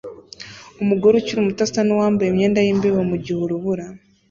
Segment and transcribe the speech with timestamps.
[0.81, 3.85] Umugore ukiri muto asa nuwambaye imyenda yimbeho mugihe urubura